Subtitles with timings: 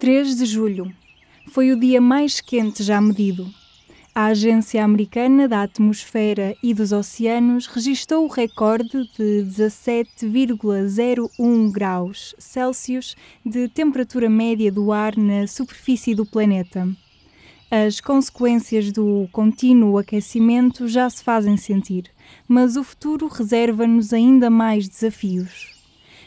[0.00, 0.90] 3 de julho.
[1.48, 3.46] Foi o dia mais quente já medido.
[4.14, 13.14] A Agência Americana da Atmosfera e dos Oceanos registrou o recorde de 17,01 graus Celsius
[13.44, 16.88] de temperatura média do ar na superfície do planeta.
[17.70, 22.04] As consequências do contínuo aquecimento já se fazem sentir,
[22.48, 25.79] mas o futuro reserva-nos ainda mais desafios.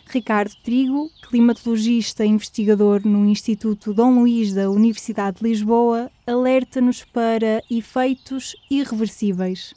[0.07, 7.63] Ricardo Trigo, climatologista e investigador no Instituto Dom Luís da Universidade de Lisboa, alerta-nos para
[7.69, 9.73] efeitos irreversíveis.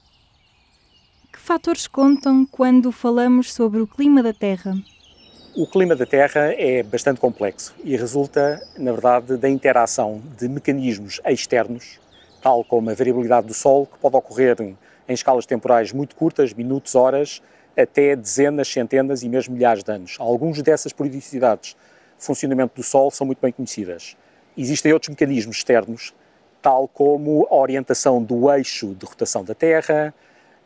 [1.32, 4.74] Que fatores contam quando falamos sobre o clima da Terra?
[5.54, 11.18] O clima da Terra é bastante complexo e resulta, na verdade, da interação de mecanismos
[11.24, 11.98] externos,
[12.42, 14.76] tal como a variabilidade do Sol, que pode ocorrer em
[15.08, 17.40] escalas temporais muito curtas, minutos, horas,
[17.76, 20.16] até dezenas, centenas e mesmo milhares de anos.
[20.18, 21.76] Alguns dessas periodicidades
[22.18, 24.16] de funcionamento do Sol são muito bem conhecidas.
[24.56, 26.14] Existem outros mecanismos externos,
[26.62, 30.14] tal como a orientação do eixo de rotação da Terra,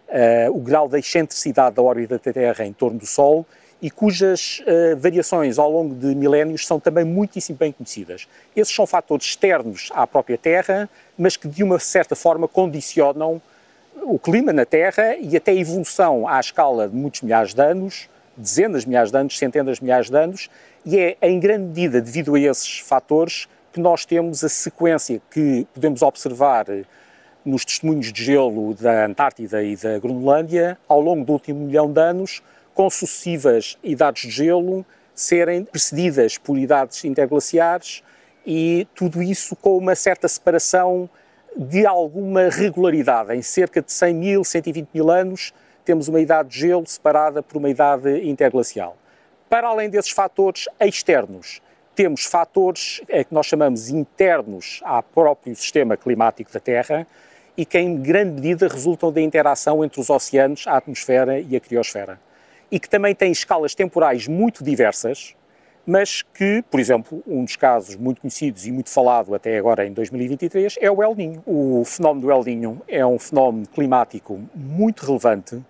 [0.08, 3.44] uh, o grau de excentricidade da órbita da Terra em torno do Sol
[3.82, 8.28] e cujas uh, variações ao longo de milénios são também muitíssimo bem conhecidas.
[8.54, 13.42] Esses são fatores externos à própria Terra, mas que de uma certa forma condicionam
[14.02, 18.08] o clima na Terra e até a evolução à escala de muitos milhares de anos,
[18.36, 20.50] dezenas de milhares de anos, centenas de milhares de anos,
[20.84, 25.66] e é em grande medida devido a esses fatores que nós temos a sequência que
[25.74, 26.66] podemos observar
[27.44, 32.00] nos testemunhos de gelo da Antártida e da Groenlândia ao longo do último milhão de
[32.00, 32.42] anos,
[32.74, 34.84] com sucessivas idades de gelo
[35.14, 38.02] serem precedidas por idades interglaciares
[38.46, 41.08] e tudo isso com uma certa separação
[41.56, 43.34] de alguma regularidade.
[43.34, 45.52] Em cerca de 100 mil, 120 mil anos,
[45.84, 48.96] temos uma idade de gelo separada por uma idade interglacial.
[49.48, 51.60] Para além desses fatores externos,
[51.94, 57.06] temos fatores é, que nós chamamos internos ao próprio sistema climático da Terra
[57.56, 61.60] e que, em grande medida, resultam da interação entre os oceanos, a atmosfera e a
[61.60, 62.18] criosfera.
[62.70, 65.34] E que também têm escalas temporais muito diversas,
[65.86, 69.92] mas que, por exemplo, um dos casos muito conhecidos e muito falado até agora em
[69.92, 71.42] 2023 é o El Niño.
[71.46, 75.60] O fenómeno do El Niño é um fenómeno climático muito relevante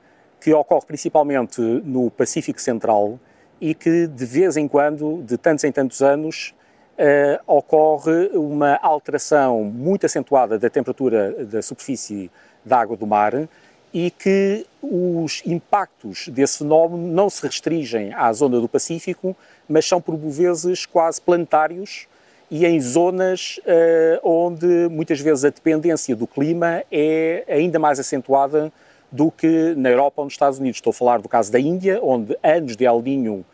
[0.41, 3.19] que ocorre principalmente no Pacífico Central
[3.61, 6.55] e que de vez em quando, de tantos em tantos anos,
[6.99, 12.31] uh, ocorre uma alteração muito acentuada da temperatura da superfície
[12.65, 13.49] da água do mar
[13.93, 19.37] e que os impactos desse fenómeno não se restringem à zona do Pacífico,
[19.71, 22.09] mas são por vezes quase planetários
[22.51, 28.73] e em zonas uh, onde muitas vezes a dependência do clima é ainda mais acentuada
[29.11, 30.79] do que na Europa ou nos Estados Unidos.
[30.79, 33.45] Estou a falar do caso da Índia, onde anos de El Niño uh,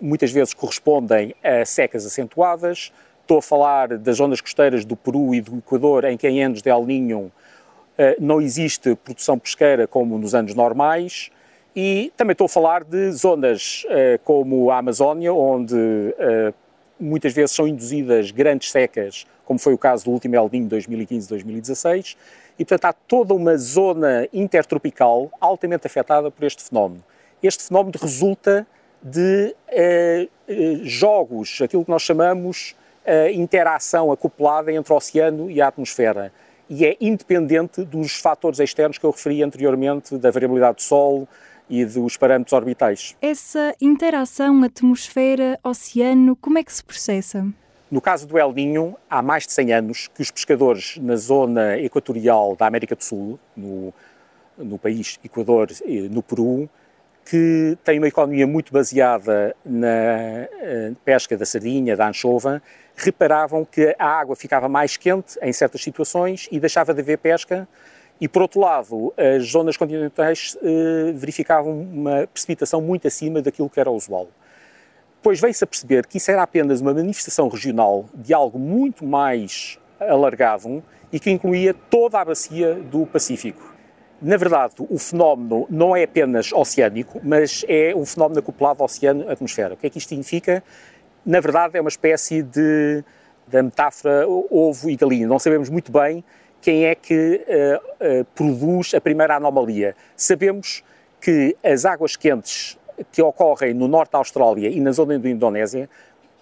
[0.00, 2.90] muitas vezes correspondem a secas acentuadas.
[3.20, 6.62] Estou a falar das zonas costeiras do Peru e do Equador, em que em anos
[6.62, 7.30] de El Niño
[7.96, 11.30] eh, não existe produção pesqueira como nos anos normais
[11.74, 15.74] e também estou a falar de zonas eh, como a Amazónia, onde
[16.18, 16.52] eh,
[17.00, 22.16] muitas vezes são induzidas grandes secas, como foi o caso do último El Niño 2015-2016,
[22.58, 27.02] e portanto há toda uma zona intertropical altamente afetada por este fenómeno.
[27.42, 28.66] Este fenómeno resulta
[29.02, 29.54] de
[30.82, 32.74] jogos, aquilo que nós chamamos
[33.34, 36.32] interação acoplada entre o oceano e a atmosfera
[36.68, 41.28] e é independente dos fatores externos que eu referi anteriormente, da variabilidade do Sol
[41.68, 43.16] e dos parâmetros orbitais.
[43.20, 47.46] Essa interação atmosfera-oceano, como é que se processa?
[47.90, 51.78] No caso do El Niño, há mais de 100 anos que os pescadores na zona
[51.78, 53.92] equatorial da América do Sul, no,
[54.58, 55.68] no país Equador,
[56.10, 56.68] no Peru,
[57.24, 62.62] que têm uma economia muito baseada na eh, pesca da sardinha, da anchova,
[62.94, 67.66] reparavam que a água ficava mais quente em certas situações e deixava de haver pesca,
[68.20, 73.80] e por outro lado, as zonas continentais eh, verificavam uma precipitação muito acima daquilo que
[73.80, 74.28] era usual.
[75.16, 79.78] Depois veio-se a perceber que isso era apenas uma manifestação regional de algo muito mais
[79.98, 83.74] alargado e que incluía toda a bacia do Pacífico.
[84.22, 89.74] Na verdade, o fenómeno não é apenas oceânico, mas é um fenómeno acoplado ao oceano-atmosfera.
[89.74, 90.62] O que é que isto significa?
[91.24, 93.02] na verdade, é uma espécie de
[93.50, 95.26] metáfora ovo e galinha.
[95.26, 96.22] Não sabemos muito bem
[96.64, 99.94] quem é que uh, uh, produz a primeira anomalia.
[100.16, 100.82] Sabemos
[101.20, 102.78] que as águas quentes
[103.12, 105.90] que ocorrem no norte da Austrália e na zona da Indonésia,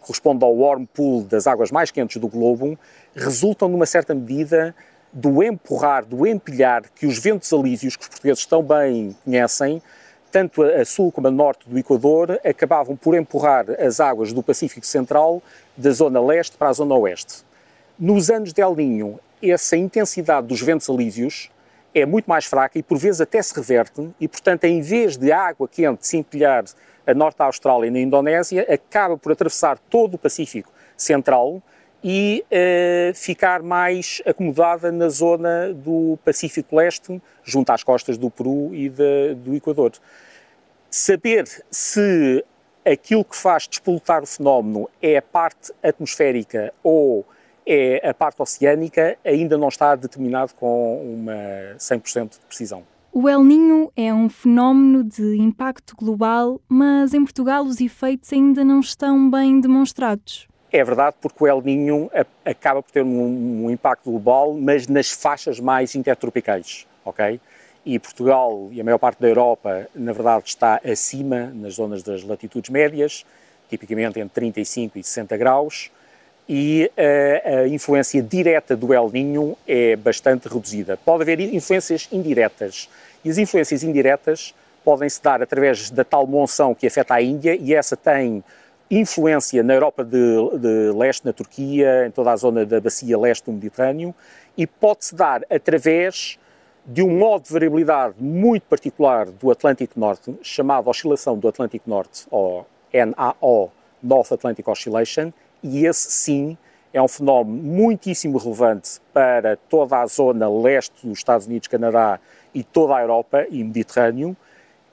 [0.01, 2.79] correspondem ao warm pool das águas mais quentes do globo,
[3.17, 4.73] resultam, numa certa medida,
[5.13, 9.83] do empurrar, do empilhar que os ventos alísios, que os portugueses tão bem conhecem,
[10.31, 14.87] tanto a sul como a norte do Equador acabavam por empurrar as águas do Pacífico
[14.87, 15.43] Central
[15.77, 17.43] da zona leste para a zona oeste.
[17.99, 19.19] Nos anos de El Niño,
[19.51, 21.51] essa intensidade dos ventos alívios
[21.95, 25.31] é muito mais fraca e por vezes até se reverte e, portanto, em vez de
[25.33, 26.65] água quente se empilhar
[27.07, 31.61] a norte da Austrália e na Indonésia, acaba por atravessar todo o Pacífico Central
[32.03, 38.75] e uh, ficar mais acomodada na zona do Pacífico Leste, junto às costas do Peru
[38.75, 39.93] e de, do Equador.
[40.91, 42.45] Saber se
[42.85, 47.25] aquilo que faz despolutar o fenómeno é a parte atmosférica ou
[47.67, 52.83] é a parte oceânica ainda não está determinado com uma 100% de precisão.
[53.13, 58.65] O El Ninho é um fenómeno de impacto global, mas em Portugal os efeitos ainda
[58.65, 60.49] não estão bem demonstrados.
[60.73, 62.11] É verdade, porque o El Ninho
[62.43, 67.39] acaba por ter um, um impacto global, mas nas faixas mais intertropicais, ok?
[67.85, 72.23] E Portugal e a maior parte da Europa, na verdade, está acima, nas zonas das
[72.23, 73.27] latitudes médias,
[73.69, 75.91] tipicamente entre 35 e 60 graus,
[76.49, 80.97] e a, eh, a influência direta do El Ninho é bastante reduzida.
[80.97, 82.89] Pode haver influências indiretas,
[83.25, 84.55] e as influências indiretas
[84.85, 88.43] podem se dar através da tal monção que afeta a Índia, e essa tem
[88.91, 90.19] influência na Europa de,
[90.59, 94.15] de, leste, na Turquia, em toda a zona da bacia leste do Mediterrâneo,
[94.57, 96.39] e pode-se dar através
[96.85, 102.27] de um modo de variabilidade muito particular do Atlântico Norte, chamado Oscilação do Atlântico Norte,
[102.31, 103.73] ou NAO,
[104.03, 106.57] North Atlantic Oscillation, e esse sim
[106.93, 112.21] é um fenómeno muitíssimo relevante para toda a zona leste dos Estados Unidos, Canadá
[112.55, 114.37] e toda a Europa e Mediterrâneo,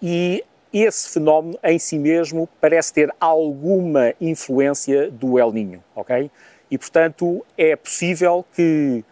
[0.01, 6.29] e esse fenómeno em si mesmo parece ter alguma influência do El Ninho, ok?
[6.69, 9.03] E, portanto, é possível que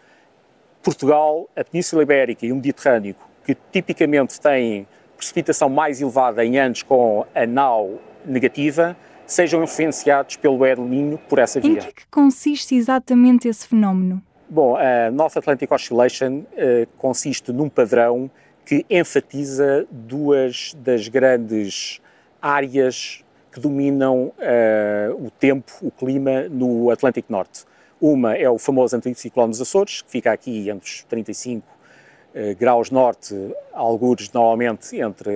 [0.82, 6.82] Portugal, a Península Ibérica e o Mediterrâneo, que tipicamente têm precipitação mais elevada em anos
[6.82, 8.96] com a NAU negativa,
[9.28, 11.72] sejam influenciados pelo El Ninho por essa via.
[11.72, 14.22] Em que, é que consiste exatamente esse fenómeno?
[14.48, 18.30] Bom, a North Atlantic Oscillation uh, consiste num padrão
[18.64, 22.00] que enfatiza duas das grandes
[22.40, 23.22] áreas
[23.52, 27.64] que dominam uh, o tempo, o clima no Atlântico Norte.
[28.00, 32.90] Uma é o famoso anticiclone dos Açores, que fica aqui entre os 35 uh, graus
[32.90, 33.34] norte,
[33.74, 35.30] algures normalmente entre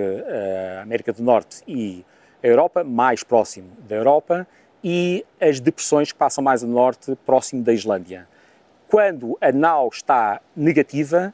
[0.77, 2.03] a América do Norte e
[2.43, 4.45] a Europa, mais próximo da Europa,
[4.83, 8.27] e as depressões que passam mais a norte, próximo da Islândia.
[8.87, 11.33] Quando a nau está negativa,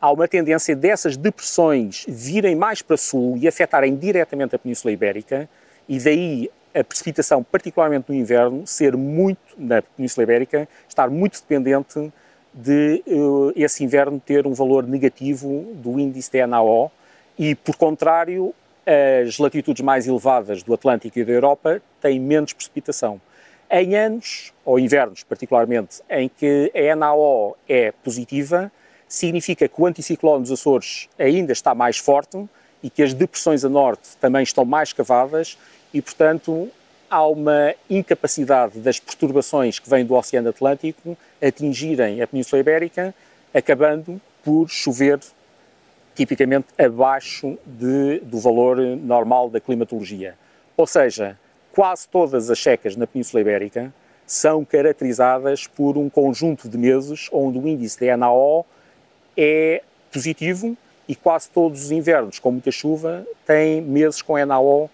[0.00, 5.48] há uma tendência dessas depressões virem mais para sul e afetarem diretamente a Península Ibérica,
[5.88, 12.12] e daí a precipitação, particularmente no inverno, ser muito, na Península Ibérica, estar muito dependente
[12.52, 16.90] de uh, esse inverno ter um valor negativo do índice de NAO
[17.38, 18.54] e, por contrário,
[18.86, 23.20] as latitudes mais elevadas do Atlântico e da Europa têm menos precipitação.
[23.68, 28.70] Em anos, ou invernos particularmente, em que a NAO é positiva,
[29.08, 32.44] significa que o anticiclone dos Açores ainda está mais forte
[32.82, 35.58] e que as depressões a norte também estão mais cavadas
[35.92, 36.68] e, portanto,
[37.10, 43.14] há uma incapacidade das perturbações que vêm do Oceano Atlântico atingirem a Península Ibérica,
[43.52, 45.18] acabando por chover
[46.16, 50.34] tipicamente abaixo de, do valor normal da climatologia.
[50.76, 51.38] Ou seja,
[51.72, 53.92] quase todas as secas na Península Ibérica
[54.26, 58.66] são caracterizadas por um conjunto de meses onde o índice de NAO
[59.36, 60.76] é positivo
[61.06, 64.90] e quase todos os invernos com muita chuva têm meses com NAO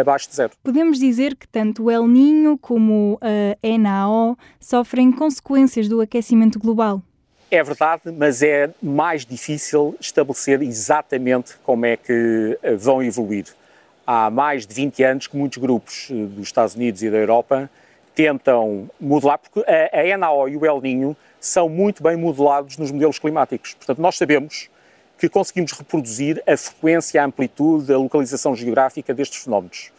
[0.00, 0.52] abaixo de zero.
[0.62, 7.02] Podemos dizer que tanto o El Ninho como a NAO sofrem consequências do aquecimento global.
[7.50, 13.46] É verdade, mas é mais difícil estabelecer exatamente como é que eh, vão evoluir.
[14.06, 17.70] Há mais de 20 anos que muitos grupos eh, dos Estados Unidos e da Europa
[18.14, 22.90] tentam modelar, porque a, a NAO e o El Ninho são muito bem modelados nos
[22.90, 23.72] modelos climáticos.
[23.72, 24.68] Portanto, nós sabemos
[25.16, 29.90] que conseguimos reproduzir a frequência, a amplitude, a localização geográfica destes fenómenos.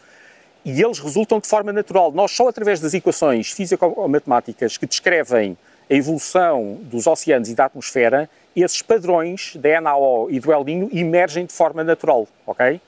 [0.63, 2.11] E eles resultam de forma natural.
[2.11, 5.57] Nós, só através das equações físico-matemáticas que descrevem
[5.89, 10.89] a evolução dos oceanos e da atmosfera, esses padrões da NAO e do El Niño
[10.91, 12.79] emergem de forma natural, ok?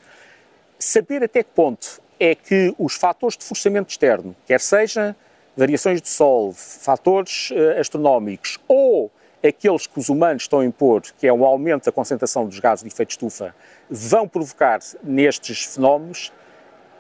[0.78, 5.16] Saber até que ponto é que os fatores de forçamento externo, quer seja
[5.58, 9.12] variações do Sol, fatores uh, astronómicos ou
[9.44, 12.84] aqueles que os humanos estão a impor, que é o aumento da concentração dos gases
[12.84, 13.56] de efeito estufa,
[13.90, 16.32] vão provocar nestes fenómenos,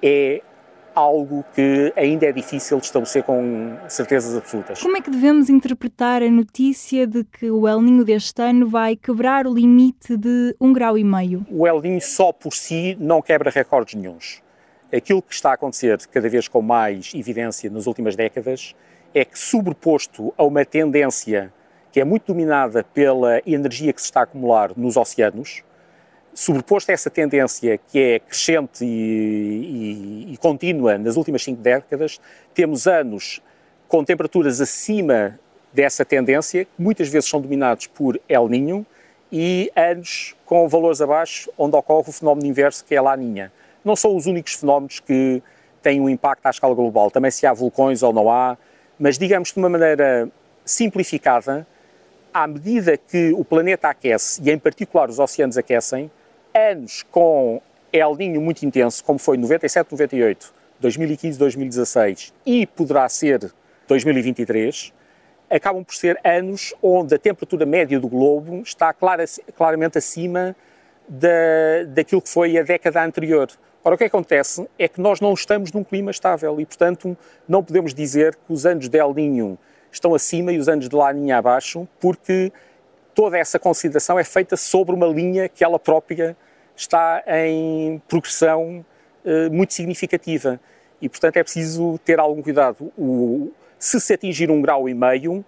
[0.01, 0.41] é
[0.95, 4.81] algo que ainda é difícil de estabelecer com certezas absolutas.
[4.81, 8.95] Como é que devemos interpretar a notícia de que o El Ninho deste ano vai
[8.95, 11.45] quebrar o limite de um grau e meio?
[11.49, 14.41] O El Ninho só por si não quebra recordes nenhums.
[14.93, 18.75] Aquilo que está a acontecer cada vez com mais evidência nas últimas décadas
[19.13, 21.53] é que, sobreposto a uma tendência
[21.91, 25.63] que é muito dominada pela energia que se está a acumular nos oceanos,
[26.33, 32.19] sobreposto a essa tendência que é crescente e, e, e contínua nas últimas cinco décadas,
[32.53, 33.41] temos anos
[33.87, 35.39] com temperaturas acima
[35.73, 38.85] dessa tendência, que muitas vezes são dominados por El Ninho,
[39.31, 43.51] e anos com valores abaixo, onde ocorre o fenómeno inverso, que é a Laninha.
[43.83, 45.41] Não são os únicos fenómenos que
[45.81, 47.09] têm um impacto à escala global.
[47.09, 48.57] Também se há vulcões ou não há,
[48.99, 50.29] mas digamos de uma maneira
[50.65, 51.65] simplificada,
[52.33, 56.11] à medida que o planeta aquece, e em particular os oceanos aquecem,
[56.53, 63.51] anos com El Ninho muito intenso, como foi 97, 98, 2015, 2016 e poderá ser
[63.87, 64.93] 2023,
[65.49, 70.55] acabam por ser anos onde a temperatura média do globo está clara, claramente acima
[71.07, 73.49] da, daquilo que foi a década anterior.
[73.83, 77.17] Ora, o que acontece é que nós não estamos num clima estável e, portanto,
[77.47, 79.57] não podemos dizer que os anos de El Ninho
[79.91, 82.51] estão acima e os anos de Laninha abaixo, porque
[83.13, 86.35] toda essa consideração é feita sobre uma linha que ela própria
[86.75, 88.85] está em progressão
[89.25, 90.59] uh, muito significativa.
[91.01, 92.91] E, portanto, é preciso ter algum cuidado.
[92.97, 95.43] O, se se atingir um grau e meio,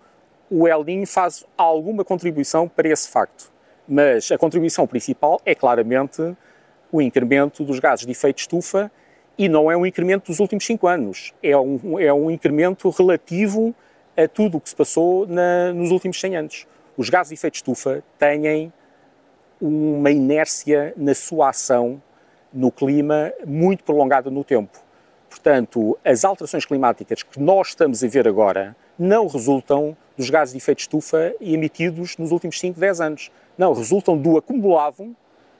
[0.50, 3.52] o El Niño faz alguma contribuição para esse facto.
[3.88, 6.36] Mas a contribuição principal é claramente
[6.92, 8.92] o incremento dos gases de efeito estufa
[9.38, 11.34] e não é um incremento dos últimos cinco anos.
[11.42, 13.76] É um, é um incremento relativo
[14.16, 17.56] a tudo o que se passou na, nos últimos 100 anos os gases de efeito
[17.56, 18.72] estufa têm
[19.60, 22.02] uma inércia na sua ação
[22.54, 24.78] no clima muito prolongada no tempo.
[25.30, 30.60] Portanto, as alterações climáticas que nós estamos a ver agora não resultam dos gases de
[30.60, 33.32] efeito estufa emitidos nos últimos 5, 10 anos.
[33.58, 35.16] Não, resultam do acumulado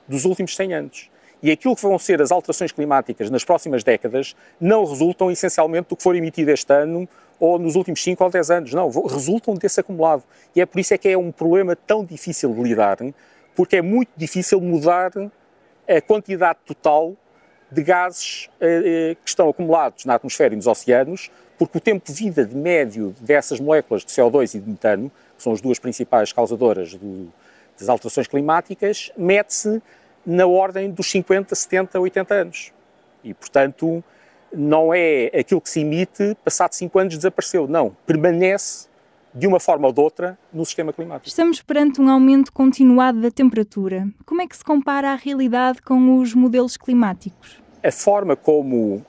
[0.06, 1.10] dos últimos 100 anos.
[1.42, 5.96] E aquilo que vão ser as alterações climáticas nas próximas décadas não resultam essencialmente do
[5.96, 8.72] que for emitido este ano ou nos últimos 5 ou 10 anos.
[8.72, 10.22] Não, resultam desse acumulado.
[10.54, 12.98] E é por isso é que é um problema tão difícil de lidar,
[13.54, 15.12] porque é muito difícil mudar
[15.88, 17.14] a quantidade total
[17.70, 22.06] de gases eh, eh, que estão acumulados na atmosfera e nos oceanos, porque o tempo
[22.06, 25.78] de vida de médio dessas moléculas de CO2 e de metano, que são as duas
[25.78, 27.32] principais causadoras do,
[27.78, 29.82] das alterações climáticas, mete-se
[30.24, 32.72] na ordem dos 50, 70, 80 anos.
[33.22, 34.02] E, portanto,
[34.56, 37.66] não é aquilo que se emite, passado cinco anos desapareceu.
[37.66, 38.88] Não, permanece
[39.34, 41.28] de uma forma ou de outra no sistema climático.
[41.28, 44.06] Estamos perante um aumento continuado da temperatura.
[44.24, 47.60] Como é que se compara a realidade com os modelos climáticos?
[47.82, 49.04] A forma como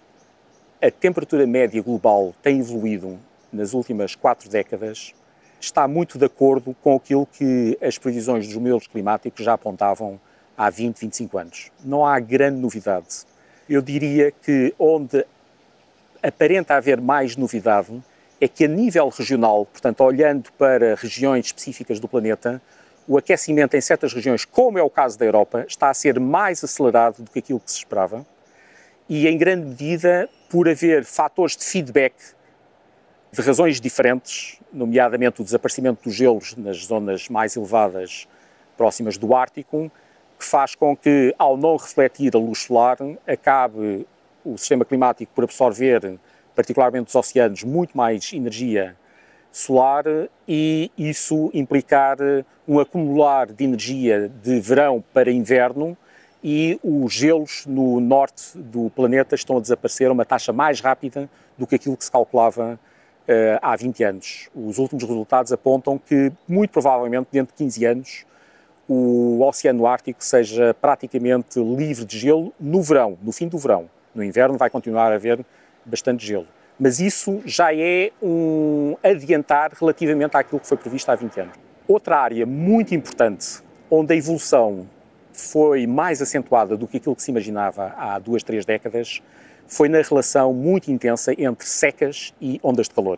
[0.81, 3.19] a temperatura média global tem evoluído
[3.53, 5.13] nas últimas quatro décadas
[5.59, 10.19] está muito de acordo com aquilo que as previsões dos modelos climáticos já apontavam
[10.57, 11.71] há 20, 25 anos.
[11.83, 13.25] Não há grande novidade.
[13.67, 15.25] Eu diria que onde
[16.27, 18.01] aparenta haver mais novidade
[18.41, 22.61] é que a nível regional, portanto, olhando para regiões específicas do planeta,
[23.07, 26.63] o aquecimento em certas regiões, como é o caso da Europa, está a ser mais
[26.63, 28.25] acelerado do que aquilo que se esperava
[29.07, 32.15] e, em grande medida, por haver fatores de feedback
[33.31, 38.27] de razões diferentes, nomeadamente o desaparecimento dos gelos nas zonas mais elevadas
[38.75, 39.91] próximas do Ártico,
[40.39, 44.07] que faz com que, ao não refletir a luz solar, acabe
[44.45, 46.17] o sistema climático por absorver,
[46.55, 48.95] particularmente os oceanos, muito mais energia
[49.51, 50.03] solar
[50.47, 52.17] e isso implicar
[52.67, 55.97] um acumular de energia de verão para inverno
[56.43, 61.29] e os gelos no norte do planeta estão a desaparecer a uma taxa mais rápida
[61.57, 62.79] do que aquilo que se calculava
[63.27, 64.49] uh, há 20 anos.
[64.53, 68.25] Os últimos resultados apontam que, muito provavelmente, dentro de 15 anos,
[68.87, 73.89] o Oceano Ártico seja praticamente livre de gelo no verão, no fim do verão.
[74.15, 75.45] No inverno vai continuar a haver
[75.85, 76.47] bastante gelo.
[76.79, 81.57] Mas isso já é um adiantar relativamente àquilo que foi previsto há 20 anos.
[81.87, 84.89] Outra área muito importante onde a evolução
[85.31, 89.21] foi mais acentuada do que aquilo que se imaginava há duas, três décadas
[89.67, 93.17] foi na relação muito intensa entre secas e ondas de calor.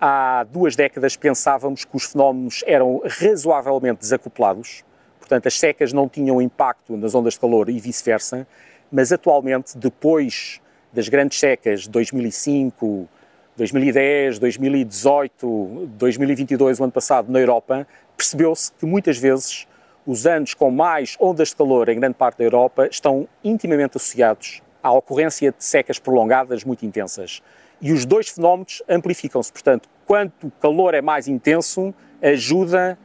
[0.00, 4.84] Há duas décadas pensávamos que os fenómenos eram razoavelmente desacoplados,
[5.18, 8.46] portanto, as secas não tinham impacto nas ondas de calor e vice-versa,
[8.94, 10.60] mas atualmente, depois
[10.92, 13.08] das grandes secas de 2005,
[13.56, 19.66] 2010, 2018, 2022, o ano passado, na Europa, percebeu-se que muitas vezes
[20.06, 24.62] os anos com mais ondas de calor em grande parte da Europa estão intimamente associados
[24.80, 27.42] à ocorrência de secas prolongadas muito intensas.
[27.82, 29.52] E os dois fenómenos amplificam-se.
[29.52, 32.96] Portanto, quanto o calor é mais intenso, ajuda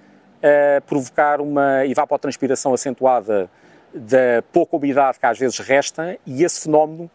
[0.44, 3.50] a provocar uma evapotranspiração acentuada
[3.94, 7.10] da pouca umidade que às vezes resta, e esse fenómeno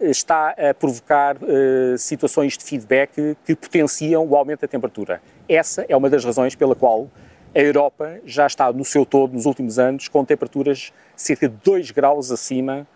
[0.00, 5.22] está a provocar uh, situações de feedback que potenciam o aumento da temperatura.
[5.48, 7.08] Essa é uma das razões pela qual
[7.54, 11.90] a Europa já está no seu todo, nos últimos anos, com temperaturas cerca de 2
[11.90, 12.86] graus acima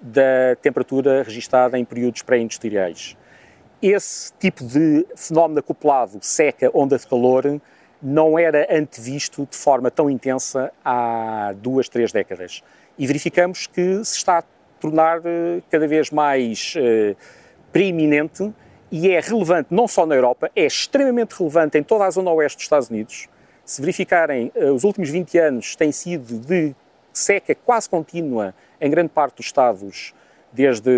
[0.00, 3.16] da temperatura registada em períodos pré-industriais.
[3.82, 7.60] Esse tipo de fenómeno acoplado, seca, onda de calor,
[8.04, 12.62] não era antevisto de forma tão intensa há duas, três décadas.
[12.98, 14.44] E verificamos que se está a
[14.78, 17.16] tornar eh, cada vez mais eh,
[17.72, 18.52] preeminente
[18.92, 22.58] e é relevante não só na Europa, é extremamente relevante em toda a zona oeste
[22.58, 23.26] dos Estados Unidos.
[23.64, 26.74] Se verificarem, eh, os últimos 20 anos têm sido de
[27.10, 30.12] seca quase contínua em grande parte dos estados,
[30.52, 30.90] desde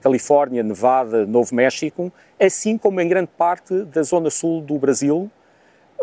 [0.00, 5.30] Califórnia, Nevada, Novo México, assim como em grande parte da zona sul do Brasil,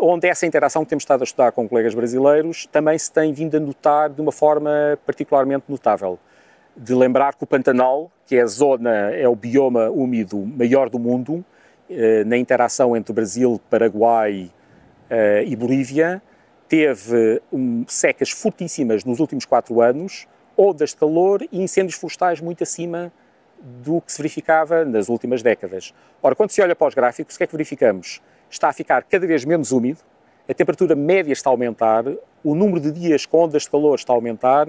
[0.04, 3.56] onde essa interação que temos estado a estudar com colegas brasileiros também se tem vindo
[3.56, 6.18] a notar de uma forma particularmente notável.
[6.76, 10.98] De lembrar que o Pantanal, que é a zona, é o bioma úmido maior do
[10.98, 11.44] mundo,
[11.88, 14.50] eh, na interação entre Brasil, Paraguai
[15.08, 16.20] eh, e Bolívia,
[16.68, 17.40] teve
[17.86, 23.12] secas fortíssimas nos últimos quatro anos, ondas de calor e incêndios florestais muito acima
[23.62, 25.94] do que se verificava nas últimas décadas.
[26.20, 28.20] Ora, quando se olha para os gráficos, o que é que verificamos?
[28.52, 30.00] Está a ficar cada vez menos úmido,
[30.48, 32.04] a temperatura média está a aumentar,
[32.44, 34.66] o número de dias com ondas de calor está a aumentar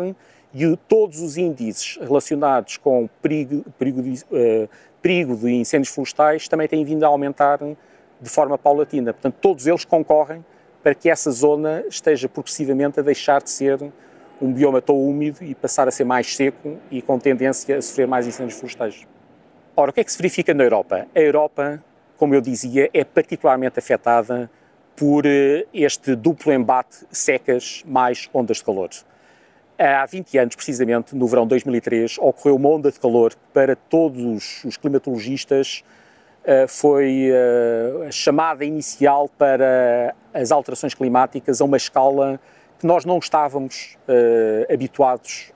[0.54, 4.70] e todos os índices relacionados com perigo, perigo, uh,
[5.02, 7.60] perigo de incêndios florestais também têm vindo a aumentar
[8.22, 9.13] de forma paulatina.
[9.13, 10.46] Portanto, todos eles concorrem
[10.82, 13.80] para que essa zona esteja progressivamente a deixar de ser
[14.42, 18.08] um bioma tão úmido e passar a ser mais seco e com tendência a sofrer
[18.08, 19.08] mais incêndios florestais.
[19.75, 21.08] Ora, o que é que se verifica na Europa?
[21.16, 21.84] A Europa
[22.24, 24.50] como eu dizia, é particularmente afetada
[24.96, 28.92] por eh, este duplo embate secas mais ondas de calor.
[29.77, 34.63] Há 20 anos, precisamente, no verão de 2003, ocorreu uma onda de calor para todos
[34.63, 35.84] os climatologistas.
[36.46, 42.40] Eh, foi eh, a chamada inicial para as alterações climáticas a uma escala
[42.79, 43.98] que nós não estávamos
[44.70, 45.53] habituados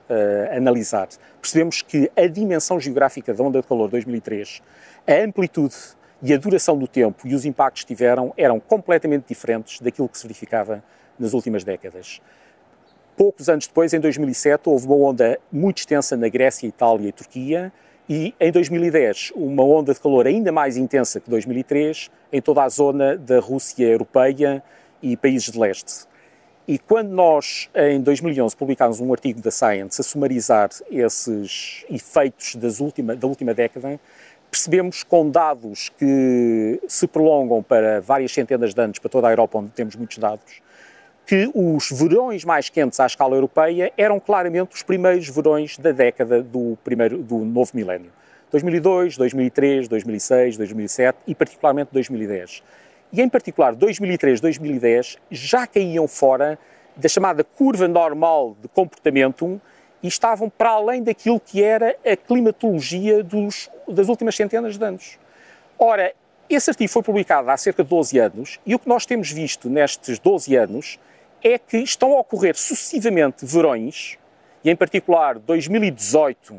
[0.51, 1.07] a analisar.
[1.41, 4.61] Percebemos que a dimensão geográfica da onda de calor de 2003,
[5.05, 5.75] a amplitude
[6.21, 10.17] e a duração do tempo e os impactos que tiveram eram completamente diferentes daquilo que
[10.17, 10.83] se verificava
[11.19, 12.21] nas últimas décadas.
[13.15, 17.73] Poucos anos depois, em 2007, houve uma onda muito extensa na Grécia, Itália e Turquia,
[18.09, 22.69] e em 2010, uma onda de calor ainda mais intensa que 2003 em toda a
[22.69, 24.63] zona da Rússia europeia
[25.01, 26.07] e países de leste.
[26.67, 32.79] E quando nós, em 2011, publicámos um artigo da Science a sumarizar esses efeitos das
[32.79, 33.99] última, da última década,
[34.49, 39.57] percebemos com dados que se prolongam para várias centenas de anos, para toda a Europa,
[39.59, 40.61] onde temos muitos dados,
[41.25, 46.41] que os verões mais quentes à escala europeia eram claramente os primeiros verões da década
[46.41, 48.11] do, primeiro, do novo milénio.
[48.49, 52.63] 2002, 2003, 2006, 2007 e particularmente 2010.
[53.11, 56.57] E em particular 2003, 2010 já caíam fora
[56.95, 59.61] da chamada curva normal de comportamento
[60.07, 65.19] e estavam para além daquilo que era a climatologia dos, das últimas centenas de anos.
[65.77, 66.13] Ora,
[66.49, 69.69] esse artigo foi publicado há cerca de 12 anos e o que nós temos visto
[69.69, 70.97] nestes 12 anos
[71.43, 74.17] é que estão a ocorrer sucessivamente verões,
[74.63, 76.55] e em particular 2018,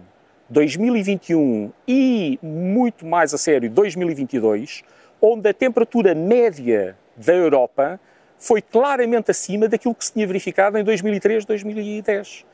[0.50, 4.82] 2021 e, muito mais a sério, 2022,
[5.22, 7.98] onde a temperatura média da Europa
[8.38, 12.44] foi claramente acima daquilo que se tinha verificado em 2003, 2010.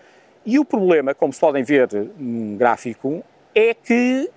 [0.46, 4.30] E o problema, como se podem ver num gráfico, é que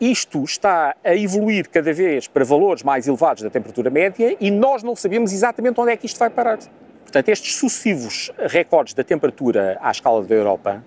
[0.00, 4.82] isto está a evoluir cada vez para valores mais elevados da temperatura média e nós
[4.82, 6.58] não sabemos exatamente onde é que isto vai parar.
[7.02, 10.84] Portanto, estes sucessivos recordes da temperatura à escala da Europa,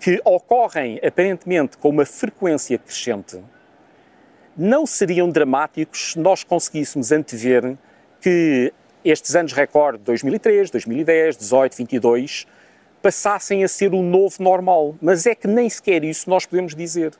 [0.00, 3.38] que ocorrem aparentemente com uma frequência crescente,
[4.56, 7.76] não seriam dramáticos se nós conseguíssemos antever
[8.20, 8.72] que
[9.04, 12.46] estes anos recorde, 2003, 2010, 18, 22,
[13.02, 14.94] passassem a ser o novo normal.
[15.00, 17.12] Mas é que nem sequer isso nós podemos dizer.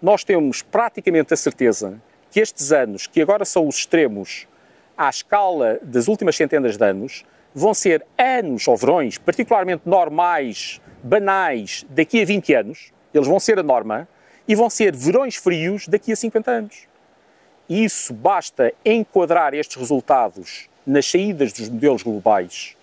[0.00, 4.46] Nós temos praticamente a certeza que estes anos, que agora são os extremos
[4.96, 11.86] à escala das últimas centenas de anos, vão ser anos ou verões particularmente normais, banais,
[11.88, 14.08] daqui a 20 anos, eles vão ser a norma,
[14.46, 16.88] e vão ser verões frios daqui a 50 anos.
[17.68, 22.77] E isso basta enquadrar estes resultados nas saídas dos modelos globais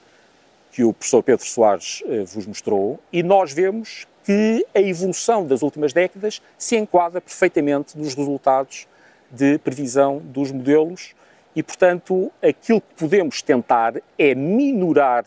[0.76, 5.62] que o professor Pedro Soares eh, vos mostrou, e nós vemos que a evolução das
[5.62, 8.86] últimas décadas se enquadra perfeitamente nos resultados
[9.32, 11.16] de previsão dos modelos
[11.56, 15.24] e, portanto, aquilo que podemos tentar é minorar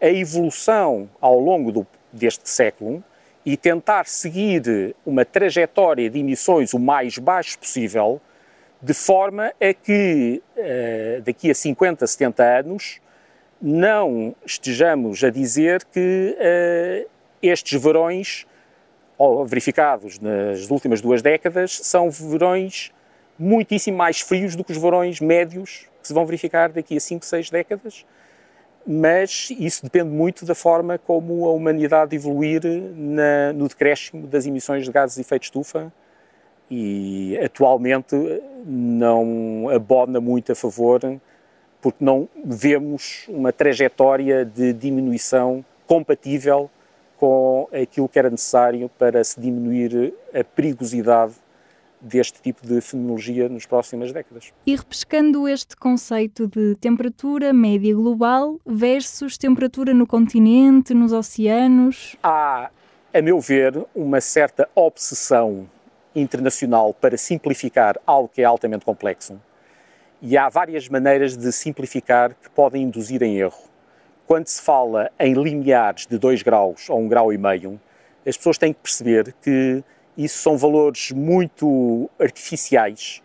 [0.00, 3.02] a evolução ao longo do, deste século
[3.44, 8.20] e tentar seguir uma trajetória de emissões o mais baixo possível,
[8.80, 13.00] de forma a que uh, daqui a 50, 70 anos
[13.60, 17.10] não estejamos a dizer que uh,
[17.42, 18.46] estes verões
[19.46, 22.92] verificados nas últimas duas décadas são verões
[23.38, 27.24] muitíssimo mais frios do que os verões médios que se vão verificar daqui a 5,
[27.24, 28.06] 6 décadas.
[28.86, 34.84] Mas isso depende muito da forma como a humanidade evoluir na, no decréscimo das emissões
[34.84, 35.92] de gases de efeito estufa
[36.70, 38.14] e atualmente
[38.64, 41.00] não abona muito a favor
[41.80, 46.70] porque não vemos uma trajetória de diminuição compatível
[47.16, 51.34] com aquilo que era necessário para se diminuir a perigosidade
[52.00, 54.52] deste tipo de fenomenologia nas próximas décadas.
[54.64, 62.16] E repescando este conceito de temperatura média global versus temperatura no continente, nos oceanos?
[62.22, 62.70] Há,
[63.12, 65.68] a meu ver, uma certa obsessão
[66.14, 69.40] internacional para simplificar algo que é altamente complexo.
[70.20, 73.62] E há várias maneiras de simplificar que podem induzir em erro.
[74.26, 77.80] Quando se fala em limiares de 2 graus ou 1 um grau e meio,
[78.26, 79.82] as pessoas têm que perceber que
[80.16, 83.22] isso são valores muito artificiais,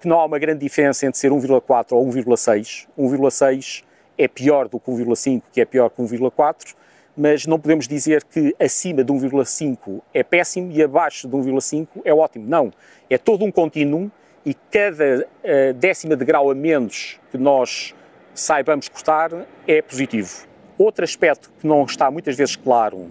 [0.00, 2.86] que não há uma grande diferença entre ser 1,4 ou 1,6.
[2.96, 3.82] 1,6
[4.16, 6.76] é pior do que 1,5, que é pior que 1,4,
[7.16, 12.14] mas não podemos dizer que acima de 1,5 é péssimo e abaixo de 1,5 é
[12.14, 12.46] ótimo.
[12.46, 12.72] Não.
[13.10, 14.12] É todo um contínuo
[14.46, 17.92] e cada uh, décima de grau a menos que nós
[18.32, 19.30] saibamos cortar
[19.66, 20.46] é positivo.
[20.78, 23.10] Outro aspecto que não está muitas vezes claro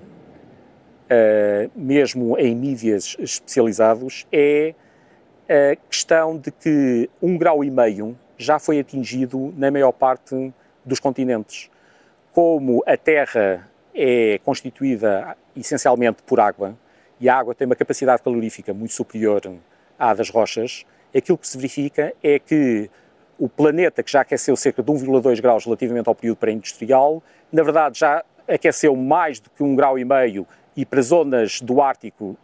[1.06, 4.74] uh, mesmo em mídias especializados, é
[5.48, 11.00] a questão de que um grau e meio já foi atingido na maior parte dos
[11.00, 11.70] continentes.
[12.32, 16.76] Como a Terra é constituída essencialmente por água
[17.20, 19.42] e a água tem uma capacidade calorífica muito superior
[19.98, 22.90] à das rochas, aquilo que se verifica é que
[23.38, 28.00] o planeta, que já aqueceu cerca de 1,2 graus relativamente ao período pré-industrial, na verdade
[28.00, 32.38] já aqueceu mais do que um grau e meio e para zonas do Ártico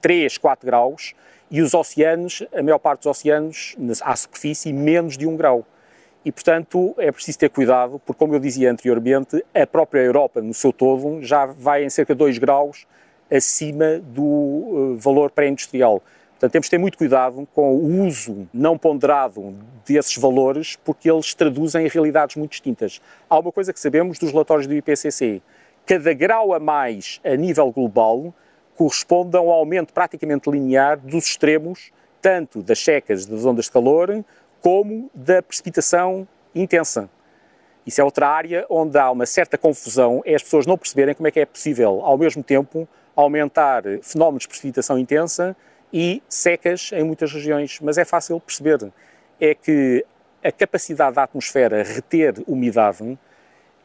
[0.00, 1.14] 3, 4 graus
[1.50, 5.64] e os oceanos, a maior parte dos oceanos à superfície, menos de 1 grau.
[6.24, 10.52] E, portanto, é preciso ter cuidado, porque, como eu dizia anteriormente, a própria Europa, no
[10.52, 12.86] seu todo, já vai em cerca de 2 graus
[13.30, 16.02] acima do uh, valor pré-industrial.
[16.38, 21.34] Portanto, temos de ter muito cuidado com o uso não ponderado desses valores, porque eles
[21.34, 23.02] traduzem realidades muito distintas.
[23.28, 25.42] Há uma coisa que sabemos dos relatórios do IPCC,
[25.84, 28.32] cada grau a mais a nível global
[28.76, 31.90] corresponde a um aumento praticamente linear dos extremos,
[32.22, 34.24] tanto das secas das ondas de calor,
[34.60, 37.10] como da precipitação intensa.
[37.84, 41.26] Isso é outra área onde há uma certa confusão, é as pessoas não perceberem como
[41.26, 45.56] é que é possível, ao mesmo tempo, aumentar fenómenos de precipitação intensa
[45.92, 47.78] e secas em muitas regiões.
[47.80, 48.90] Mas é fácil perceber.
[49.40, 50.04] É que
[50.42, 53.18] a capacidade da atmosfera reter umidade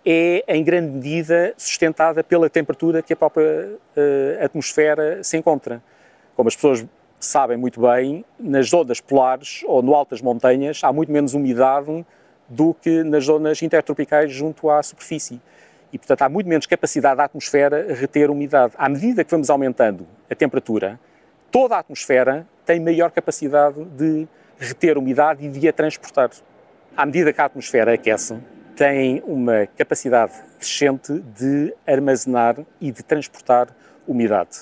[0.05, 5.81] é, em grande medida, sustentada pela temperatura que a própria uh, atmosfera se encontra.
[6.35, 6.85] Como as pessoas
[7.19, 12.05] sabem muito bem, nas zonas polares ou no alto das montanhas há muito menos umidade
[12.49, 15.41] do que nas zonas intertropicais junto à superfície.
[15.91, 18.73] E, portanto, há muito menos capacidade da atmosfera reter umidade.
[18.77, 20.99] À medida que vamos aumentando a temperatura,
[21.53, 26.31] toda a atmosfera tem maior capacidade de reter umidade e de a transportar.
[26.97, 28.35] À medida que a atmosfera aquece,
[28.75, 33.67] tem uma capacidade crescente de armazenar e de transportar
[34.07, 34.61] umidade.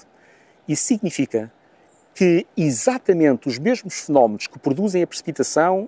[0.67, 1.49] Isso significa
[2.13, 5.87] que exatamente os mesmos fenómenos que produzem a precipitação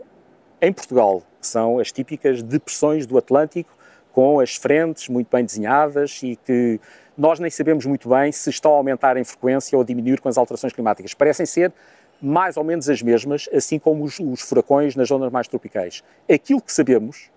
[0.62, 3.76] em Portugal, que são as típicas depressões do Atlântico,
[4.14, 6.80] com as frentes muito bem desenhadas e que
[7.18, 10.30] nós nem sabemos muito bem se estão a aumentar em frequência ou a diminuir com
[10.30, 11.14] as alterações climáticas.
[11.14, 11.74] Parecem ser
[12.22, 16.04] mais ou menos as mesmas, assim como os, os furacões nas zonas mais tropicais.
[16.32, 17.30] Aquilo que sabemos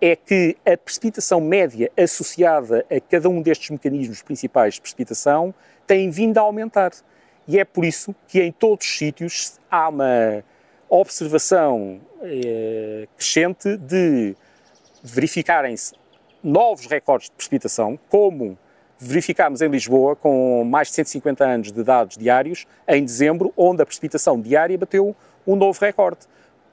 [0.00, 5.52] é que a precipitação média associada a cada um destes mecanismos principais de precipitação
[5.86, 6.92] tem vindo a aumentar.
[7.48, 10.44] E é por isso que em todos os sítios há uma
[10.88, 14.36] observação eh, crescente de
[15.02, 15.94] verificarem-se
[16.48, 18.58] novos recordes de precipitação, como
[18.98, 23.86] verificámos em Lisboa, com mais de 150 anos de dados diários, em dezembro, onde a
[23.86, 25.14] precipitação diária bateu
[25.46, 26.26] um novo recorde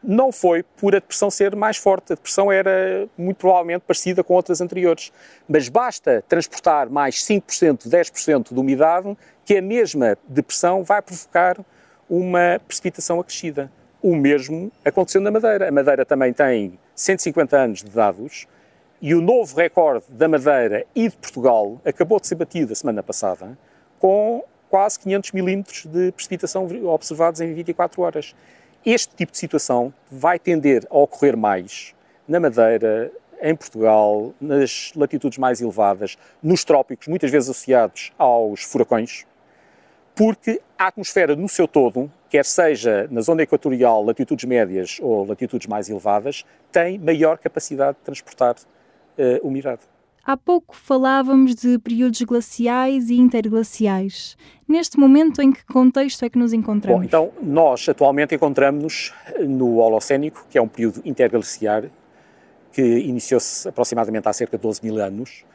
[0.07, 2.13] não foi por a depressão ser mais forte.
[2.13, 5.11] A depressão era muito provavelmente parecida com outras anteriores.
[5.47, 11.57] Mas basta transportar mais 5%, 10% de umidade que a mesma depressão vai provocar
[12.09, 13.71] uma precipitação acrescida.
[14.01, 15.69] O mesmo aconteceu na Madeira.
[15.69, 18.47] A Madeira também tem 150 anos de dados
[19.05, 23.03] e o novo recorde da Madeira e de Portugal acabou de ser batido a semana
[23.03, 23.55] passada
[23.99, 28.35] com quase 500 milímetros de precipitação observados em 24 horas.
[28.83, 31.93] Este tipo de situação vai tender a ocorrer mais
[32.27, 39.27] na Madeira, em Portugal, nas latitudes mais elevadas, nos trópicos, muitas vezes associados aos furacões,
[40.15, 45.67] porque a atmosfera no seu todo, quer seja na zona equatorial, latitudes médias ou latitudes
[45.67, 48.55] mais elevadas, tem maior capacidade de transportar
[49.17, 49.81] uh, umidade.
[50.25, 54.35] Há pouco falávamos de períodos glaciais e interglaciais.
[54.67, 57.01] Neste momento, em que contexto é que nos encontramos?
[57.01, 59.13] Bom, então, nós atualmente encontramos-nos
[59.47, 61.83] no Holocénico, que é um período interglaciar,
[62.71, 65.45] que iniciou-se aproximadamente há cerca de 12 mil anos,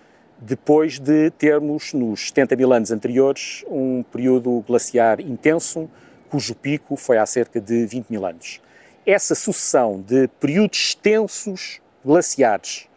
[0.41, 5.91] depois de termos, nos 70 mil anos anteriores, um período glaciar intenso,
[6.31, 8.61] cujo pico foi há cerca de 20 mil anos.
[9.05, 12.89] Essa sucessão de períodos extensos glaciares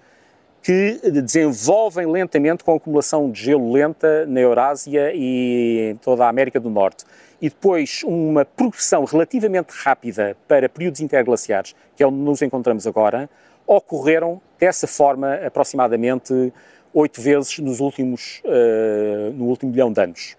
[0.64, 6.58] que desenvolvem lentamente com acumulação de gelo lenta na Eurásia e em toda a América
[6.58, 7.04] do Norte.
[7.42, 13.30] E depois uma progressão relativamente rápida para períodos interglaciares, que é onde nos encontramos agora,
[13.68, 16.54] ocorreram dessa forma aproximadamente
[16.94, 20.38] oito vezes nos últimos, uh, no último milhão de anos.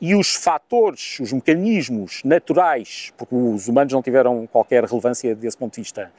[0.00, 5.74] E os fatores, os mecanismos naturais, porque os humanos não tiveram qualquer relevância desse ponto
[5.74, 6.10] de vista,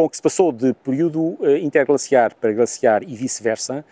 [0.00, 3.84] com que se passou de período uh, interglaciar para glaciar e vice-versa,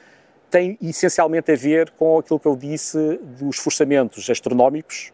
[0.51, 5.12] tem essencialmente a ver com aquilo que eu disse dos forçamentos astronómicos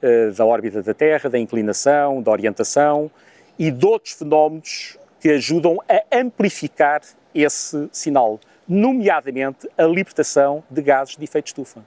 [0.00, 3.10] uh, da órbita da Terra, da inclinação, da orientação
[3.58, 7.00] e de outros fenómenos que ajudam a amplificar
[7.34, 11.84] esse sinal nomeadamente a libertação de gases de efeito estufa.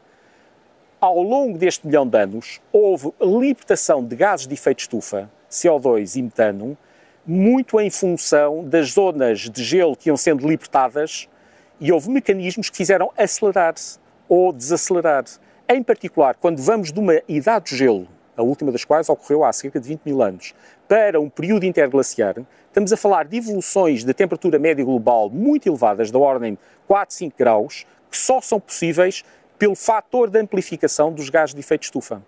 [0.99, 6.21] Ao longo deste milhão de anos, houve libertação de gases de efeito estufa, CO2 e
[6.21, 6.77] metano,
[7.25, 11.29] muito em função das zonas de gelo que iam sendo libertadas
[11.79, 15.25] e houve mecanismos que fizeram acelerar-se ou desacelerar.
[15.67, 19.53] Em particular, quando vamos de uma idade de gelo, a última das quais ocorreu há
[19.53, 20.53] cerca de 20 mil anos,
[20.87, 22.35] para um período interglaciar,
[22.67, 26.57] estamos a falar de evoluções de temperatura média global muito elevadas, da ordem
[26.87, 29.23] 4, 5 graus, que só são possíveis
[29.57, 32.21] pelo fator de amplificação dos gases de efeito estufa.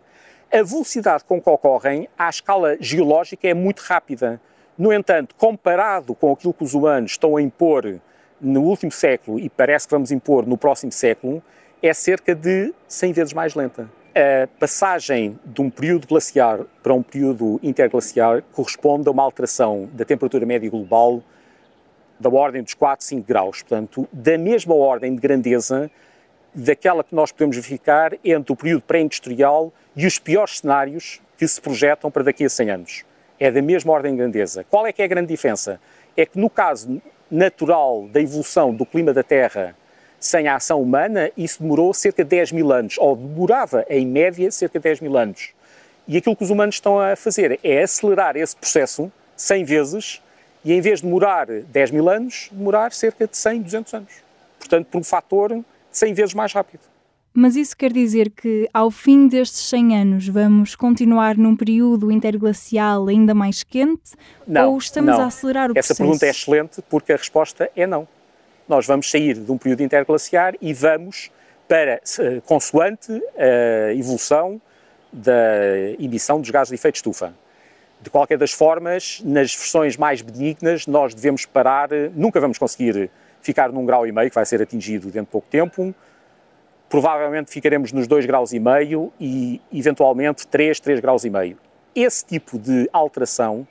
[0.52, 4.40] A velocidade com que ocorrem à escala geológica é muito rápida.
[4.78, 8.00] No entanto, comparado com aquilo que os humanos estão a impor
[8.42, 11.44] no último século e parece que vamos impor no próximo século,
[11.82, 13.88] é cerca de 100 vezes mais lenta.
[14.16, 20.06] A passagem de um período glaciar para um período interglaciar corresponde a uma alteração da
[20.06, 21.22] temperatura média global
[22.20, 23.62] da ordem dos 4, 5 graus.
[23.62, 25.90] Portanto, da mesma ordem de grandeza
[26.54, 31.62] daquela que nós podemos verificar entre o período pré-industrial e os piores cenários que se
[31.62, 33.06] projetam para daqui a 100 anos.
[33.44, 34.64] É da mesma ordem de grandeza.
[34.70, 35.78] Qual é que é a grande diferença?
[36.16, 39.76] É que no caso natural da evolução do clima da Terra
[40.18, 44.50] sem a ação humana, isso demorou cerca de 10 mil anos, ou demorava, em média,
[44.50, 45.50] cerca de 10 mil anos.
[46.08, 50.22] E aquilo que os humanos estão a fazer é acelerar esse processo 100 vezes
[50.64, 54.14] e, em vez de demorar 10 mil anos, demorar cerca de 100, 200 anos.
[54.58, 55.60] Portanto, por um fator
[55.92, 56.93] 100 vezes mais rápido.
[57.34, 63.08] Mas isso quer dizer que, ao fim destes 100 anos, vamos continuar num período interglacial
[63.08, 64.12] ainda mais quente?
[64.46, 65.24] Não, ou estamos não.
[65.24, 65.98] a acelerar o Essa processo?
[65.98, 68.08] pergunta é excelente porque a resposta é não
[68.68, 71.32] nós vamos sair de um período interglaciar e vamos
[71.68, 72.02] para,
[72.46, 74.62] consoante a evolução
[75.12, 77.34] da emissão dos gases de efeito estufa.
[78.02, 83.10] De qualquer das formas, nas versões mais benignas, nós devemos parar, nunca vamos conseguir
[83.42, 85.94] ficar num grau e meio, que vai ser atingido dentro de pouco tempo.
[86.94, 91.58] Provavelmente ficaremos nos 2 graus e meio e, eventualmente, 3, 3 graus e meio.
[91.96, 93.68] Esse tipo de alteração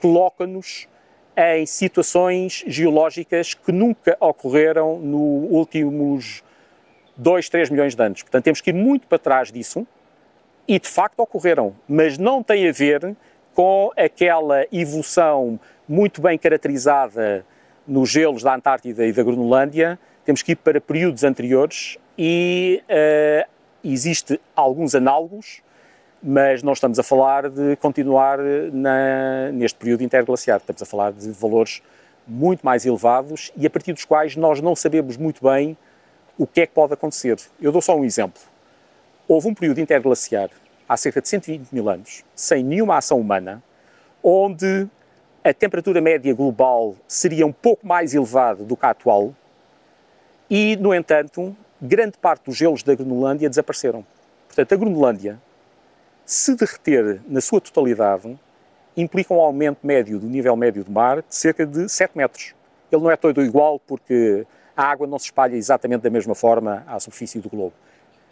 [0.00, 0.88] coloca-nos
[1.36, 6.42] em situações geológicas que nunca ocorreram nos últimos
[7.14, 8.22] 2, 3 milhões de anos.
[8.22, 9.86] Portanto, temos que ir muito para trás disso
[10.66, 13.14] e de facto ocorreram, mas não tem a ver
[13.52, 17.44] com aquela evolução muito bem caracterizada
[17.86, 19.98] nos gelos da Antártida e da Groenlândia.
[20.24, 23.48] Temos que ir para períodos anteriores e uh,
[23.84, 25.62] existe alguns análogos
[26.22, 28.38] mas não estamos a falar de continuar
[28.72, 31.82] na, neste período interglaciar, estamos a falar de valores
[32.26, 35.76] muito mais elevados e a partir dos quais nós não sabemos muito bem
[36.38, 37.36] o que é que pode acontecer.
[37.60, 38.40] Eu dou só um exemplo.
[39.26, 40.50] Houve um período interglaciar
[40.88, 43.60] há cerca de 120 mil anos, sem nenhuma ação humana,
[44.22, 44.86] onde
[45.42, 49.34] a temperatura média global seria um pouco mais elevada do que a atual
[50.48, 54.06] e, no entanto, grande parte dos gelos da Groenlândia desapareceram.
[54.46, 55.40] Portanto, a Groenlândia,
[56.24, 58.38] se derreter na sua totalidade,
[58.96, 62.54] implica um aumento médio do nível médio do mar de cerca de 7 metros.
[62.90, 66.84] Ele não é todo igual porque a água não se espalha exatamente da mesma forma
[66.86, 67.72] à superfície do globo.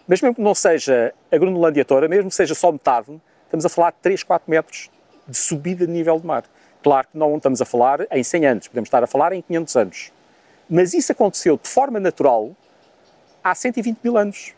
[0.07, 3.69] Mas mesmo que não seja a Groenlândia toda, mesmo que seja só metade, estamos a
[3.69, 4.91] falar de 3, 4 metros
[5.27, 6.45] de subida de nível do mar.
[6.83, 9.77] Claro que não estamos a falar em 100 anos, podemos estar a falar em 500
[9.77, 10.13] anos.
[10.69, 12.55] Mas isso aconteceu de forma natural
[13.43, 14.55] há 120 mil anos.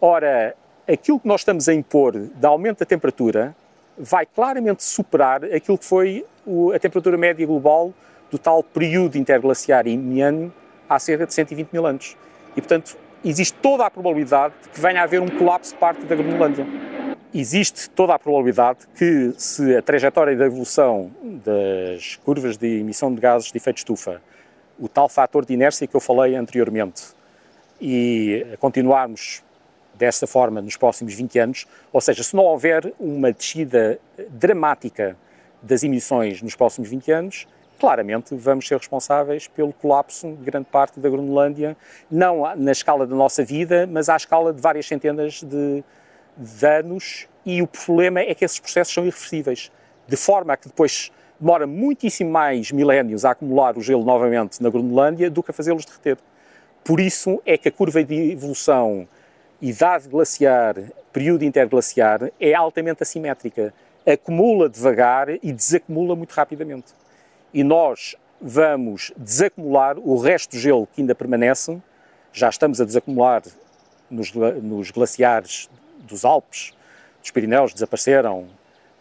[0.00, 0.54] Ora,
[0.86, 3.54] aquilo que nós estamos a impor de aumento da temperatura
[3.96, 6.24] vai claramente superar aquilo que foi
[6.74, 7.92] a temperatura média global
[8.30, 10.52] do tal período interglaciar indiano
[10.88, 12.16] há cerca de 120 mil anos.
[12.56, 16.04] E, portanto, existe toda a probabilidade de que venha a haver um colapso de parte
[16.04, 16.66] da Groenlândia
[17.34, 23.20] existe toda a probabilidade que, se a trajetória da evolução das curvas de emissão de
[23.20, 24.22] gases de efeito de estufa,
[24.78, 27.02] o tal fator de inércia que eu falei anteriormente,
[27.80, 29.42] e continuarmos
[29.94, 33.98] desta forma nos próximos 20 anos, ou seja, se não houver uma descida
[34.30, 35.16] dramática
[35.60, 41.00] das emissões nos próximos 20 anos, claramente vamos ser responsáveis pelo colapso de grande parte
[41.00, 41.76] da Groenlândia,
[42.10, 45.84] não na escala da nossa vida, mas à escala de várias centenas de,
[46.36, 49.72] de anos e o problema é que esses processos são irreversíveis,
[50.06, 51.10] de forma a que depois
[51.40, 55.84] demora muitíssimo mais milénios a acumular o gelo novamente na Groenlândia do que a fazê-los
[55.84, 56.18] derreter.
[56.84, 59.06] Por isso é que a curva de evolução
[59.60, 60.76] idade glaciar,
[61.12, 63.74] período interglaciar, é altamente assimétrica.
[64.06, 66.94] Acumula devagar e desacumula muito rapidamente.
[67.52, 71.80] E nós vamos desacumular o resto do gelo que ainda permanece,
[72.32, 73.42] já estamos a desacumular
[74.10, 76.72] nos, nos glaciares dos Alpes,
[77.20, 78.46] dos Pirineus desapareceram,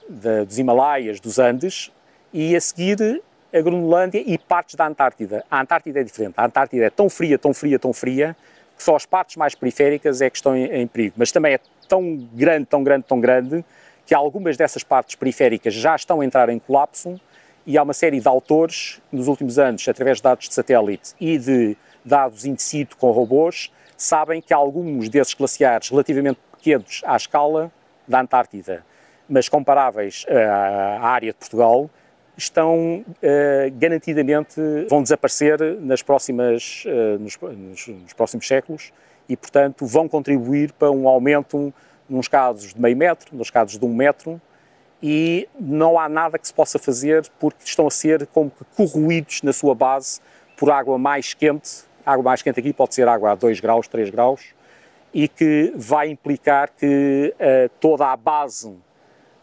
[0.09, 1.91] de, dos Himalaias, dos Andes,
[2.33, 3.21] e a seguir
[3.53, 5.43] a Groenlândia e partes da Antártida.
[5.49, 6.33] A Antártida é diferente.
[6.38, 8.36] A Antártida é tão fria, tão fria, tão fria,
[8.75, 11.15] que só as partes mais periféricas é que estão em, em perigo.
[11.17, 13.65] Mas também é tão grande, tão grande, tão grande,
[14.05, 17.19] que algumas dessas partes periféricas já estão a entrar em colapso
[17.65, 21.38] e há uma série de autores nos últimos anos, através de dados de satélite e
[21.38, 27.69] de dados in situ com robôs, sabem que alguns desses glaciares relativamente pequenos à escala
[28.07, 28.86] da Antártida,
[29.27, 31.89] mas comparáveis eh, à área de Portugal,
[32.38, 37.38] estão uh, garantidamente vão desaparecer nas próximas uh, nos,
[37.88, 38.93] nos, próximos séculos
[39.28, 41.73] e portanto vão contribuir para um aumento
[42.08, 44.39] nos casos de meio metro, nos casos de um metro
[45.02, 49.41] e não há nada que se possa fazer porque estão a ser como que corroídos
[49.41, 50.19] na sua base
[50.56, 51.86] por água mais quente.
[52.06, 54.56] Água mais quente aqui pode ser água a 2 graus, 3 graus,
[55.13, 58.76] e que vai implicar que uh, toda a base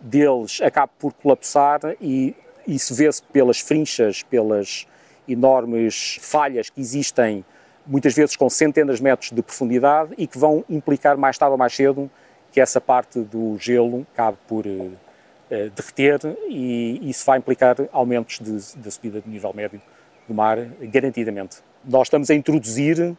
[0.00, 2.34] deles acabe por colapsar e
[2.66, 4.86] isso vê-se pelas frinchas, pelas
[5.28, 7.44] enormes falhas que existem,
[7.86, 11.58] muitas vezes com centenas de metros de profundidade e que vão implicar mais tarde ou
[11.58, 12.10] mais cedo
[12.52, 14.92] que essa parte do gelo acabe por uh,
[15.74, 18.38] derreter e isso vai implicar aumentos
[18.76, 19.82] da subida do nível médio
[20.28, 21.58] do mar, garantidamente.
[21.84, 23.14] Nós estamos a introduzir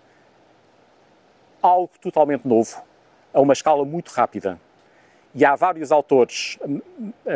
[1.62, 2.82] algo totalmente novo,
[3.34, 4.60] a uma escala muito rápida.
[5.34, 6.58] E há vários autores,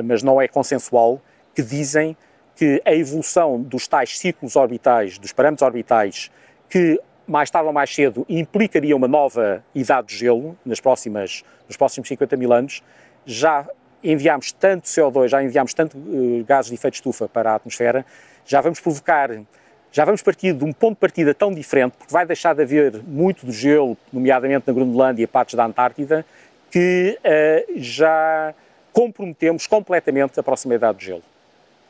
[0.06, 1.22] mas não é consensual,
[1.60, 2.16] que dizem
[2.56, 6.32] que a evolução dos tais círculos orbitais, dos parâmetros orbitais,
[6.70, 11.76] que mais tarde ou mais cedo implicaria uma nova idade de gelo nas próximas, nos
[11.76, 12.82] próximos 50 mil anos,
[13.26, 13.68] já
[14.02, 18.06] enviámos tanto CO2, já enviámos tanto uh, gases de efeito de estufa para a atmosfera,
[18.46, 19.32] já vamos provocar
[19.92, 23.02] já vamos partir de um ponto de partida tão diferente, porque vai deixar de haver
[23.04, 26.24] muito do gelo, nomeadamente na Groenlândia e partes da Antártida,
[26.72, 28.54] que uh, já
[28.94, 31.24] comprometemos completamente a proximidade do gelo.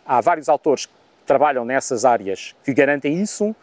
[0.09, 0.93] Há vários autores que
[1.23, 3.55] trabalham nessas áreas que garantem isso,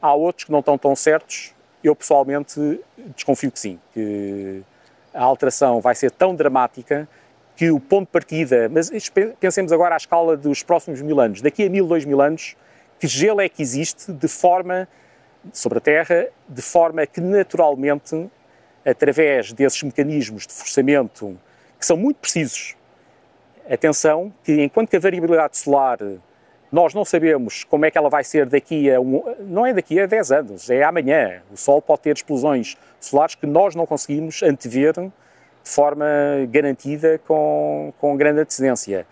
[0.00, 1.54] há outros que não estão tão certos.
[1.84, 2.80] Eu pessoalmente
[3.14, 4.62] desconfio que sim, que
[5.12, 7.06] a alteração vai ser tão dramática
[7.54, 8.90] que o ponto de partida, mas
[9.38, 12.56] pensemos agora à escala dos próximos mil anos, daqui a mil, dois mil anos,
[12.98, 14.88] que gelo é que existe de forma
[15.52, 18.30] sobre a Terra, de forma que naturalmente,
[18.86, 21.38] através desses mecanismos de forçamento
[21.78, 22.74] que são muito precisos,
[23.74, 25.98] atenção que enquanto que a variabilidade solar
[26.70, 29.98] nós não sabemos como é que ela vai ser daqui a um, não é daqui
[29.98, 31.42] a 10 anos, é amanhã.
[31.52, 35.10] O Sol pode ter explosões solares que nós não conseguimos antever de
[35.64, 36.06] forma
[36.48, 39.06] garantida com, com grande antecedência.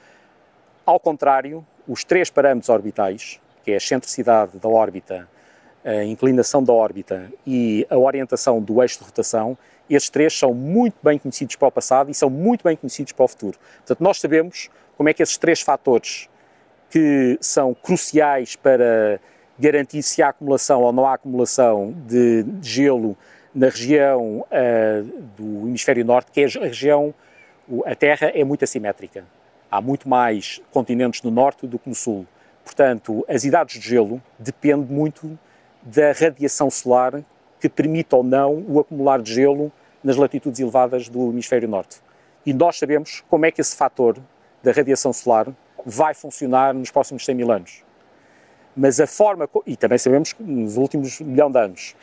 [0.87, 5.29] Ao contrário, os três parâmetros orbitais, que é a excentricidade da órbita,
[5.85, 9.59] a inclinação da órbita e a orientação do eixo de rotação,
[9.95, 13.25] estes três são muito bem conhecidos para o passado e são muito bem conhecidos para
[13.25, 13.59] o futuro.
[13.79, 16.29] Portanto, nós sabemos como é que esses três fatores
[16.91, 19.21] que são cruciais para
[19.59, 23.17] garantir se há acumulação ou não há acumulação de gelo
[23.55, 25.03] na região uh,
[25.37, 27.13] do hemisfério norte, que é a região,
[27.85, 29.25] a Terra é muito assimétrica.
[29.71, 32.27] Há muito mais continentes no norte do que no sul.
[32.65, 35.39] Portanto, as idades de gelo dependem muito
[35.83, 37.23] da radiação solar
[37.61, 39.73] que permite ou não o acumular de gelo
[40.03, 42.01] nas latitudes elevadas do hemisfério norte.
[42.45, 44.19] E nós sabemos como é que esse fator
[44.63, 45.49] da radiação solar
[45.85, 47.85] vai funcionar nos próximos 100 mil anos.
[48.77, 51.97] Mas a forma, e também sabemos nos últimos milhão de anos,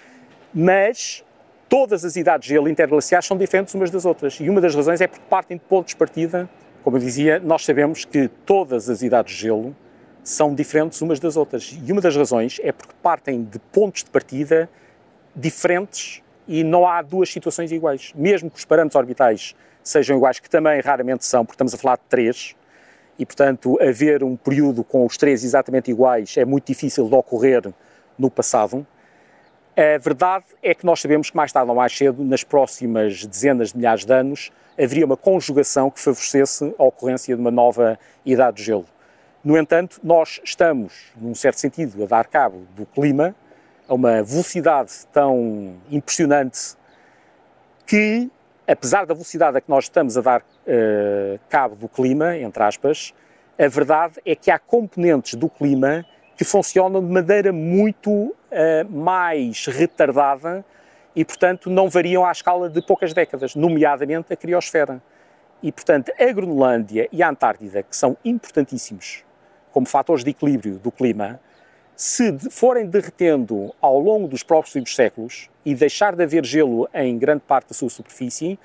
[0.54, 1.24] mas
[1.70, 4.39] todas as idades de gelo interglaciares são diferentes umas das outras.
[4.39, 6.50] E uma das razões é porque partem de pontos de partida,
[6.84, 9.76] como eu dizia, nós sabemos que todas as idades de gelo
[10.24, 11.78] são diferentes umas das outras.
[11.86, 14.70] E uma das razões é porque partem de pontos de partida
[15.36, 18.12] diferentes e não há duas situações iguais.
[18.16, 21.98] Mesmo que os parâmetros orbitais sejam iguais, que também raramente são, porque estamos a falar
[21.98, 22.56] de três,
[23.18, 27.74] e portanto haver um período com os três exatamente iguais é muito difícil de ocorrer
[28.18, 28.86] no passado.
[29.78, 33.72] A verdade é que nós sabemos que mais tarde ou mais cedo, nas próximas dezenas
[33.72, 38.58] de milhares de anos, haveria uma conjugação que favorecesse a ocorrência de uma nova idade
[38.58, 38.86] de gelo.
[39.43, 43.36] No entanto, nós estamos, num certo sentido, a dar cabo do clima
[43.88, 46.76] a uma velocidade tão impressionante
[47.86, 48.30] que,
[48.68, 53.14] apesar da velocidade a que nós estamos a dar uh, cabo do clima, entre aspas,
[53.58, 56.06] a verdade é que há componentes do clima
[56.36, 58.36] que funcionam de maneira muito uh,
[58.90, 60.66] mais retardada
[61.16, 65.02] e, portanto, não variam à escala de poucas décadas, nomeadamente a criosfera.
[65.64, 69.24] E, portanto, a Groenlândia e a Antártida, que são importantíssimos
[69.72, 71.40] como fatores de equilíbrio do clima,
[71.96, 77.43] se forem derretendo ao longo dos próximos séculos e deixar de haver gelo em grande
[77.48, 78.60] parte da sua superfície,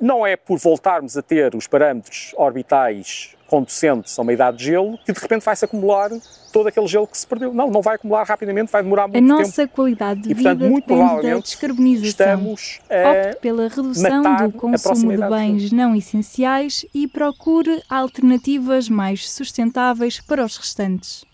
[0.00, 4.96] não é por voltarmos a ter os parâmetros orbitais conducentes a uma idade de gelo
[5.04, 6.08] que de repente vai-se acumular
[6.52, 7.52] todo aquele gelo que se perdeu.
[7.52, 9.34] Não, não vai acumular rapidamente, vai demorar muito tempo.
[9.34, 12.08] A nossa qualidade de e, portanto, vida muito depende da descarbonização.
[12.08, 20.20] Estamos Opte pela redução do consumo de bens não essenciais e procure alternativas mais sustentáveis
[20.20, 21.28] para os restantes.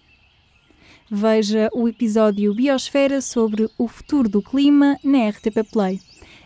[1.10, 6.00] Veja o episódio Biosfera sobre o futuro do clima na RTP Play.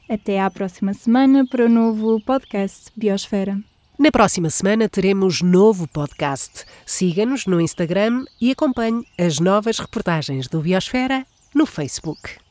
[0.09, 3.59] Até à próxima semana para o novo podcast Biosfera.
[3.99, 6.65] Na próxima semana teremos novo podcast.
[6.85, 12.50] Siga-nos no Instagram e acompanhe as novas reportagens do Biosfera no Facebook.